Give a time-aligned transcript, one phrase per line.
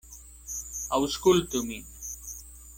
[0.99, 1.89] Aŭskultu min.